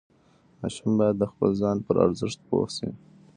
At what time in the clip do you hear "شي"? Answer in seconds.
2.75-2.89